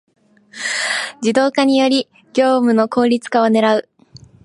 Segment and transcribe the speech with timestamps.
[1.17, 3.87] ⅱ 自動化により業務の効率化を狙う